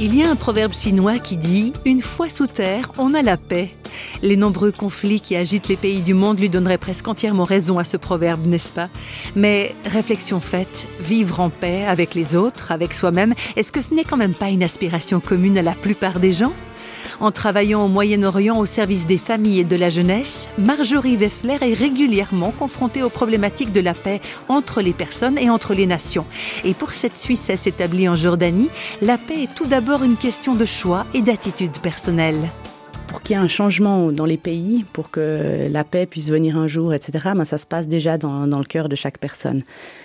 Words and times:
Il 0.00 0.14
y 0.14 0.22
a 0.22 0.30
un 0.30 0.36
proverbe 0.36 0.74
chinois 0.74 1.18
qui 1.18 1.36
dit⁇ 1.36 1.72
Une 1.84 2.02
fois 2.02 2.28
sous 2.28 2.46
terre, 2.46 2.92
on 2.98 3.14
a 3.14 3.22
la 3.22 3.36
paix⁇ 3.36 3.70
Les 4.22 4.36
nombreux 4.36 4.70
conflits 4.70 5.20
qui 5.20 5.34
agitent 5.34 5.66
les 5.66 5.76
pays 5.76 6.02
du 6.02 6.14
monde 6.14 6.38
lui 6.38 6.48
donneraient 6.48 6.78
presque 6.78 7.08
entièrement 7.08 7.42
raison 7.42 7.80
à 7.80 7.84
ce 7.84 7.96
proverbe, 7.96 8.46
n'est-ce 8.46 8.70
pas? 8.70 8.88
Mais 9.34 9.74
réflexion 9.84 10.38
faite, 10.38 10.86
vivre 11.00 11.40
en 11.40 11.50
paix 11.50 11.84
avec 11.84 12.14
les 12.14 12.36
autres, 12.36 12.70
avec 12.70 12.94
soi-même, 12.94 13.34
est-ce 13.56 13.72
que 13.72 13.80
ce 13.80 13.92
n'est 13.92 14.04
quand 14.04 14.16
même 14.16 14.34
pas 14.34 14.50
une 14.50 14.62
aspiration 14.62 15.18
commune 15.18 15.58
à 15.58 15.62
la 15.62 15.74
plupart 15.74 16.20
des 16.20 16.32
gens? 16.32 16.52
En 17.20 17.30
travaillant 17.30 17.84
au 17.84 17.88
Moyen-Orient 17.88 18.58
au 18.58 18.66
service 18.66 19.06
des 19.06 19.18
familles 19.18 19.60
et 19.60 19.64
de 19.64 19.76
la 19.76 19.90
jeunesse, 19.90 20.48
Marjorie 20.58 21.16
Weffler 21.16 21.58
est 21.60 21.74
régulièrement 21.74 22.50
confrontée 22.50 23.02
aux 23.02 23.08
problématiques 23.08 23.72
de 23.72 23.80
la 23.80 23.94
paix 23.94 24.20
entre 24.48 24.80
les 24.80 24.92
personnes 24.92 25.38
et 25.38 25.50
entre 25.50 25.74
les 25.74 25.86
nations. 25.86 26.26
Et 26.64 26.74
pour 26.74 26.92
cette 26.92 27.16
Suissesse 27.16 27.66
établie 27.66 28.08
en 28.08 28.16
Jordanie, 28.16 28.70
la 29.02 29.18
paix 29.18 29.44
est 29.44 29.54
tout 29.54 29.66
d'abord 29.66 30.04
une 30.04 30.16
question 30.16 30.54
de 30.54 30.64
choix 30.64 31.06
et 31.14 31.22
d'attitude 31.22 31.78
personnelle 31.78 32.50
pour 33.06 33.22
qu'il 33.22 33.36
y 33.36 33.38
ait 33.38 33.42
un 33.42 33.48
changement 33.48 34.12
dans 34.12 34.26
les 34.26 34.36
pays, 34.36 34.84
pour 34.92 35.10
que 35.10 35.66
la 35.70 35.82
paix 35.82 36.04
puisse 36.04 36.28
venir 36.28 36.58
un 36.58 36.66
jour, 36.66 36.92
etc., 36.92 37.30
ben 37.34 37.46
ça 37.46 37.56
se 37.56 37.64
passe 37.64 37.88
déjà 37.88 38.18
dans, 38.18 38.46
dans 38.46 38.58
le 38.58 38.66
cœur 38.66 38.90
de 38.90 38.94
chaque 38.94 39.16
personne. 39.16 39.62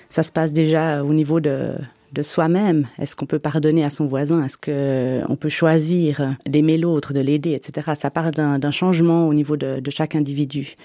Ça 0.09 0.23
se 0.23 0.31
passe 0.31 0.53
déjà 0.53 1.03
au 1.03 1.13
niveau 1.13 1.41
de, 1.41 1.73
de 2.13 2.22
soi-même. 2.22 2.88
Est-ce 2.99 3.16
qu'on 3.16 3.26
peut 3.26 3.40
pardonner 3.40 3.84
à 3.84 3.90
son 3.90 4.05
voisin? 4.05 4.45
Est-ce 4.45 4.58
qu'on 4.58 5.35
peut 5.35 5.49
choisir 5.49 6.36
d'aimer 6.45 6.77
l'autre, 6.77 7.13
de 7.13 7.20
l'aider, 7.20 7.53
etc. 7.53 7.91
Ça 7.95 8.09
part 8.09 8.31
d'un 8.31 8.72
changement 8.72 9.27
au 9.27 9.34
niveau 9.34 9.58
de, 9.58 9.81
chaque 9.89 10.16
individu. 10.16 10.76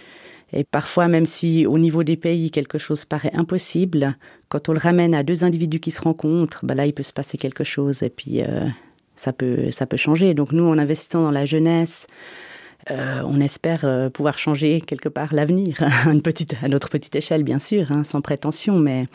Et 0.52 0.64
parfois, 0.64 1.08
même 1.08 1.26
si 1.26 1.66
au 1.66 1.78
niveau 1.78 2.02
des 2.02 2.16
pays, 2.16 2.50
quelque 2.50 2.78
chose 2.78 3.04
paraît 3.04 3.32
impossible, 3.34 4.16
quand 4.48 4.70
on 4.70 4.72
le 4.72 4.78
ramène 4.78 5.14
à 5.14 5.22
deux 5.22 5.44
individus 5.44 5.80
qui 5.80 5.90
se 5.90 6.00
rencontrent, 6.00 6.64
ben 6.64 6.74
là, 6.74 6.86
il 6.86 6.94
peut 6.94 7.02
se 7.02 7.12
passer 7.12 7.36
quelque 7.36 7.64
chose 7.64 8.02
et 8.02 8.08
puis 8.08 8.40
euh, 8.40 8.66
ça, 9.14 9.34
peut, 9.34 9.70
ça 9.70 9.86
peut 9.86 9.98
changer. 9.98 10.32
Donc 10.32 10.52
nous, 10.52 10.64
en 10.64 10.78
investissant 10.78 11.22
dans 11.22 11.30
la 11.30 11.44
jeunesse, 11.44 12.06
euh, 12.90 13.20
on 13.26 13.40
espère 13.40 13.80
euh, 13.84 14.08
pouvoir 14.08 14.38
changer 14.38 14.80
quelque 14.80 15.10
part 15.10 15.34
l'avenir, 15.34 15.82
à 16.06 16.68
notre 16.68 16.88
petite 16.88 17.16
échelle, 17.16 17.42
bien 17.42 17.58
sûr, 17.58 17.92
hein, 17.92 18.04
sans 18.04 18.22
prétention, 18.22 18.78
mais 18.78 19.06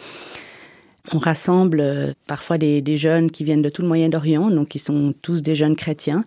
on 1.12 1.18
rassemble 1.18 1.82
euh, 1.82 2.14
parfois 2.28 2.58
des, 2.58 2.82
des, 2.82 2.96
jeunes 2.96 3.30
qui 3.30 3.44
viennent 3.44 3.62
de 3.62 3.70
tout 3.70 3.82
le 3.82 3.90
Moyen-Orient, 3.90 4.50
donc 4.50 4.70
qui 4.70 4.80
sont 4.80 5.14
tous 5.22 5.42
des 5.42 5.54
jeunes 5.54 5.76
chrétiens. 5.76 6.24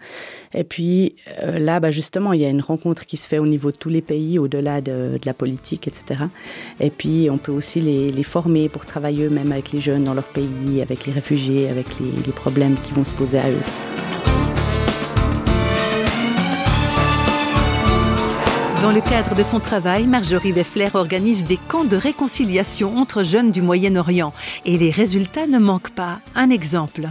Et 0.52 0.64
puis 0.64 1.16
euh, 1.42 1.58
là, 1.58 1.80
bah 1.80 1.90
justement, 1.90 2.34
il 2.34 2.42
y 2.42 2.44
a 2.44 2.50
une 2.50 2.60
rencontre 2.60 3.06
qui 3.06 3.16
se 3.16 3.26
fait 3.26 3.38
au 3.38 3.46
niveau 3.46 3.72
de 3.72 3.76
tous 3.76 3.88
les 3.88 4.02
pays, 4.02 4.38
au-delà 4.38 4.82
de, 4.82 5.18
de, 5.20 5.20
la 5.24 5.32
politique, 5.32 5.88
etc. 5.88 6.24
Et 6.78 6.90
puis 6.90 7.28
on 7.30 7.38
peut 7.38 7.52
aussi 7.52 7.80
les, 7.80 8.12
les 8.12 8.22
former 8.22 8.68
pour 8.68 8.84
travailler 8.84 9.24
eux-mêmes 9.24 9.52
avec 9.52 9.72
les 9.72 9.80
jeunes 9.80 10.04
dans 10.04 10.14
leur 10.14 10.28
pays, 10.28 10.82
avec 10.82 11.06
les 11.06 11.12
réfugiés, 11.12 11.68
avec 11.68 11.98
les, 11.98 12.10
les 12.10 12.32
problèmes 12.32 12.76
qui 12.82 12.92
vont 12.92 13.04
se 13.04 13.14
poser 13.14 13.38
à 13.38 13.50
eux. 13.50 14.05
Dans 18.82 18.92
le 18.92 19.00
cadre 19.00 19.34
de 19.34 19.42
son 19.42 19.58
travail, 19.58 20.06
Marjorie 20.06 20.52
Weffler 20.52 20.90
organise 20.94 21.44
des 21.44 21.56
camps 21.56 21.84
de 21.84 21.96
réconciliation 21.96 22.98
entre 22.98 23.24
jeunes 23.24 23.50
du 23.50 23.62
Moyen-Orient. 23.62 24.34
Et 24.66 24.76
les 24.76 24.90
résultats 24.90 25.46
ne 25.46 25.58
manquent 25.58 25.94
pas. 25.94 26.20
Un 26.34 26.50
exemple. 26.50 27.08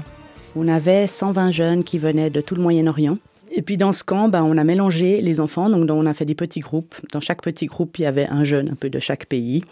On 0.55 0.67
avait 0.67 1.08
120 1.08 1.52
jeunes 1.52 1.83
qui 1.83 1.97
venaient 1.97 2.30
de 2.30 2.39
tout 2.39 2.55
le 2.55 2.61
Moyen-Orient. 2.61 3.17
Et 3.52 3.61
puis 3.61 3.77
dans 3.77 3.93
ce 3.93 4.03
camp, 4.03 4.30
ben, 4.30 4.43
on 4.43 4.58
a 4.58 4.63
mélangé 4.63 5.21
les 5.21 5.39
enfants, 5.39 5.69
donc 5.69 5.89
on 5.89 6.05
a 6.05 6.13
fait 6.13 6.25
des 6.25 6.36
petits 6.36 6.59
groupes. 6.59 6.95
Dans 7.13 7.19
chaque 7.19 7.41
petit 7.41 7.66
groupe, 7.66 7.97
il 7.97 8.03
y 8.03 8.05
avait 8.05 8.27
un 8.27 8.43
jeune 8.43 8.69
un 8.69 8.75
peu 8.75 8.89
de 8.89 8.99
chaque 8.99 9.25
pays. 9.25 9.63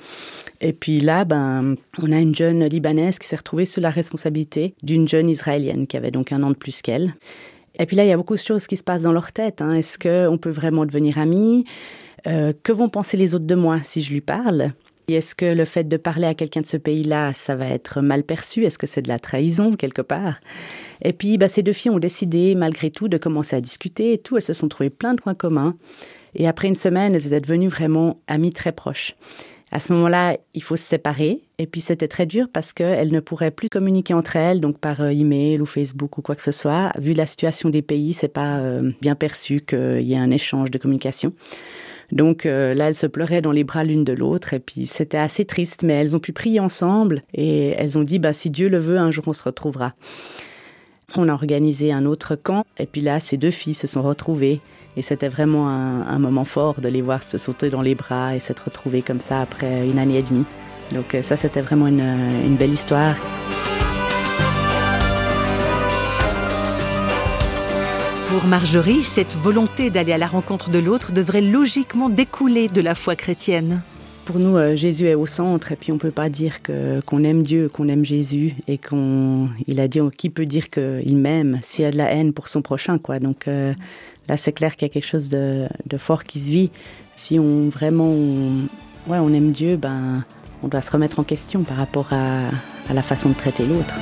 Et 0.62 0.74
puis 0.74 1.00
là, 1.00 1.26
ben, 1.26 1.76
on 2.02 2.12
a 2.12 2.20
une 2.20 2.36
jeune 2.36 2.66
libanaise 2.66 3.20
qui 3.20 3.28
s'est 3.28 3.36
retrouvée 3.36 3.66
sous 3.66 3.82
la 3.82 3.90
responsabilité 3.90 4.74
d'une 4.82 5.08
jeune 5.08 5.30
israélienne 5.30 5.88
qui 5.88 5.98
avait 5.98 6.12
donc 6.12 6.32
un 6.32 6.42
an 6.44 6.50
de 6.50 6.56
plus 6.56 6.82
qu'elle. 6.82 7.14
Et 7.80 7.86
puis 7.86 7.96
là, 7.96 8.04
il 8.04 8.10
y 8.10 8.12
a 8.12 8.18
beaucoup 8.18 8.36
de 8.36 8.40
choses 8.40 8.68
qui 8.68 8.78
se 8.78 8.84
passent 8.84 9.04
dans 9.04 9.12
leur 9.12 9.32
tête. 9.32 9.62
Hein. 9.62 9.74
Est-ce 9.74 9.98
qu'on 9.98 10.38
peut 10.38 10.50
vraiment 10.50 10.86
devenir 10.86 11.18
amis 11.18 11.66
euh, 12.28 12.54
Que 12.64 12.72
vont 12.72 12.90
penser 12.90 13.18
les 13.18 13.36
autres 13.36 13.46
de 13.46 13.56
moi 13.56 13.80
si 13.84 14.02
je 14.02 14.14
lui 14.14 14.22
parle? 14.22 14.74
Est-ce 15.10 15.36
que 15.36 15.46
le 15.46 15.66
fait 15.66 15.84
de 15.84 15.98
parler 15.98 16.28
à 16.28 16.34
quelqu'un 16.34 16.62
de 16.62 16.66
ce 16.66 16.78
pays-là, 16.78 17.34
ça 17.34 17.56
va 17.56 17.68
être 17.68 18.02
mal 18.02 18.24
perçu? 18.24 18.64
Est-ce 18.64 18.78
que 18.78 18.88
c'est 18.88 19.02
de 19.02 19.10
la 19.10 19.20
trahison 19.20 19.74
quelque 19.74 20.02
part? 20.02 20.40
Et 21.02 21.12
puis, 21.12 21.38
bah, 21.38 21.50
ces 21.50 21.62
deux 21.62 21.74
filles 21.74 21.92
ont 21.92 22.00
décidé, 22.00 22.56
malgré 22.56 22.90
tout, 22.90 23.10
de 23.10 23.18
commencer 23.18 23.56
à 23.56 23.62
discuter 23.62 24.14
et 24.14 24.18
tout. 24.18 24.38
Elles 24.38 24.44
se 24.44 24.54
sont 24.54 24.70
trouvées 24.70 24.90
plein 24.90 25.14
de 25.14 25.22
points 25.22 25.34
communs. 25.34 25.76
Et 26.36 26.48
après 26.48 26.70
une 26.70 26.76
semaine, 26.76 27.14
elles 27.14 27.28
étaient 27.28 27.42
devenues 27.42 27.68
vraiment 27.68 28.22
amies 28.28 28.54
très 28.54 28.72
proches. 28.72 29.16
À 29.74 29.80
ce 29.80 29.92
moment-là, 29.94 30.38
il 30.54 30.62
faut 30.62 30.76
se 30.76 30.84
séparer. 30.84 31.42
Et 31.58 31.66
puis 31.66 31.82
c'était 31.82 32.08
très 32.08 32.28
dur 32.28 32.46
parce 32.54 32.74
qu'elles 32.74 33.12
ne 33.12 33.20
pourraient 33.20 33.50
plus 33.50 33.70
communiquer 33.70 34.14
entre 34.14 34.36
elles, 34.36 34.60
donc 34.60 34.78
par 34.78 35.02
euh, 35.02 35.10
email 35.10 35.60
ou 35.62 35.66
Facebook 35.66 36.20
ou 36.20 36.22
quoi 36.22 36.36
que 36.36 36.44
ce 36.44 36.52
soit. 36.52 36.92
Vu 37.00 37.14
la 37.14 37.26
situation 37.26 37.70
des 37.70 37.82
pays, 37.82 38.14
c'est 38.14 38.28
pas 38.28 38.60
euh, 38.60 38.92
bien 39.02 39.16
perçu 39.16 39.62
qu'il 39.62 40.04
y 40.04 40.14
ait 40.14 40.18
un 40.18 40.30
échange 40.30 40.70
de 40.70 40.78
communication. 40.78 41.34
Donc 42.12 42.46
euh, 42.46 42.76
là, 42.76 42.90
elles 42.90 42.96
se 42.96 43.08
pleuraient 43.08 43.42
dans 43.42 43.52
les 43.52 43.64
bras 43.64 43.84
l'une 43.84 44.04
de 44.04 44.14
l'autre 44.14 44.54
et 44.54 44.60
puis 44.60 44.86
c'était 44.86 45.18
assez 45.18 45.44
triste, 45.44 45.82
mais 45.82 45.94
elles 45.94 46.16
ont 46.16 46.20
pu 46.20 46.34
prier 46.34 46.60
ensemble 46.60 47.24
et 47.34 47.70
elles 47.70 47.98
ont 47.98 48.04
dit 48.04 48.20
bah 48.20 48.34
si 48.34 48.52
Dieu 48.52 48.70
le 48.70 48.78
veut, 48.78 49.00
un 49.00 49.10
jour 49.10 49.24
on 49.26 49.34
se 49.34 49.42
retrouvera. 49.42 49.94
On 51.16 51.30
a 51.30 51.34
organisé 51.34 51.94
un 51.94 52.06
autre 52.06 52.36
camp 52.36 52.66
et 52.80 52.88
puis 52.88 53.02
là, 53.02 53.20
ces 53.20 53.38
deux 53.38 53.52
filles 53.52 53.76
se 53.76 53.86
sont 53.86 54.02
retrouvées 54.02 54.60
et 54.98 55.04
c'était 55.04 55.28
vraiment 55.28 55.70
un, 55.70 56.18
moment 56.18 56.44
fort 56.44 56.82
de 56.82 56.88
les 56.88 57.04
voir 57.04 57.22
se 57.22 57.38
sauter 57.38 57.70
dans 57.70 57.82
les 57.84 57.94
bras 57.94 58.36
et 58.36 58.40
s'être 58.40 58.66
retrouvés 58.66 59.04
comme 59.04 59.20
ça 59.20 59.42
après 59.42 59.88
une 59.88 60.00
année 60.00 60.18
et 60.18 60.24
demie. 60.24 60.46
Donc 60.92 61.16
ça, 61.22 61.36
c'était 61.36 61.62
vraiment 61.62 61.86
une, 61.86 62.00
une 62.00 62.56
belle 62.56 62.74
histoire. 62.74 63.16
Pour 68.30 68.46
Marjorie, 68.46 69.04
cette 69.04 69.36
volonté 69.36 69.92
d'aller 69.92 70.14
à 70.14 70.18
la 70.18 70.26
rencontre 70.26 70.72
de 70.72 70.80
l'autre 70.80 71.12
devrait 71.12 71.42
logiquement 71.42 72.10
découler 72.10 72.68
de 72.68 72.82
la 72.82 72.96
foi 72.96 73.16
chrétienne. 73.16 73.84
Pour 74.26 74.40
nous, 74.40 74.56
euh, 74.56 74.76
Jésus 74.76 75.08
est 75.08 75.16
au 75.16 75.26
centre 75.26 75.74
et 75.74 75.76
puis 75.76 75.92
on 75.92 75.98
peut 75.98 76.12
pas 76.12 76.30
dire 76.30 76.62
qu'on 76.64 77.24
aime 77.24 77.44
Dieu, 77.44 77.70
qu'on 77.70 77.90
aime 77.90 78.06
Jésus 78.06 78.54
et 78.68 78.78
qu'on 78.78 79.50
il 79.68 79.82
a 79.82 79.88
dit 79.88 80.00
qui 80.18 80.30
peut 80.30 80.46
dire 80.46 80.70
qu'il 80.70 81.18
m'aime 81.18 81.60
s'il 81.62 81.84
y 81.84 81.88
a 81.88 81.92
de 81.92 81.98
la 81.98 82.12
haine 82.12 82.32
pour 82.32 82.48
son 82.48 82.62
prochain. 82.62 82.98
Donc 83.20 83.48
euh, 83.48 83.74
Là, 84.30 84.38
c'est 84.38 84.54
clair 84.54 84.76
qu'il 84.76 84.88
y 84.88 84.92
a 84.92 84.94
quelque 84.94 85.06
chose 85.06 85.30
de, 85.30 85.68
fort 85.98 86.24
qui 86.24 86.40
se 86.40 86.50
vit. 86.50 86.72
Si 87.16 87.40
on 87.40 87.68
vraiment, 87.70 88.14
ouais, 89.08 89.20
on 89.20 89.34
aime 89.34 89.52
Dieu, 89.52 89.76
ben, 89.76 90.24
on 90.64 90.70
doit 90.70 90.82
se 90.82 90.92
remettre 90.92 91.20
en 91.20 91.24
question 91.24 91.64
par 91.64 91.78
rapport 91.78 92.14
à 92.14 92.94
la 92.94 93.02
façon 93.02 93.30
de 93.30 93.36
traiter 93.36 93.66
l'autre. 93.66 93.96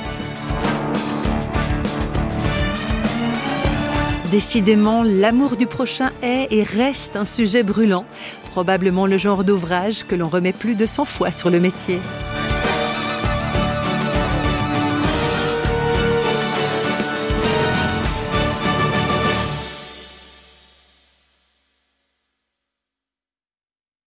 Décidément, 4.30 5.02
l'amour 5.02 5.56
du 5.56 5.66
prochain 5.66 6.10
est 6.22 6.46
et 6.50 6.62
reste 6.62 7.16
un 7.16 7.26
sujet 7.26 7.64
brûlant, 7.64 8.06
probablement 8.52 9.06
le 9.06 9.16
genre 9.16 9.44
d'ouvrage 9.44 10.04
que 10.04 10.14
l'on 10.14 10.28
remet 10.28 10.52
plus 10.52 10.74
de 10.74 10.84
100 10.84 11.06
fois 11.06 11.30
sur 11.30 11.48
le 11.48 11.58
métier. 11.58 11.98